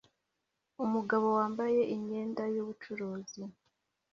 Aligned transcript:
Umugabo 0.83 1.27
wambaye 1.37 1.81
imyenda 1.95 2.43
yubucuruzi 2.53 3.41